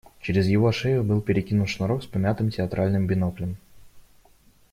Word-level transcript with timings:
Через 0.19 0.47
его 0.47 0.71
шею 0.71 1.03
был 1.03 1.21
перекинут 1.21 1.69
шнурок 1.69 2.01
с 2.01 2.07
помятым 2.07 2.49
театральным 2.49 3.05
биноклем. 3.05 3.57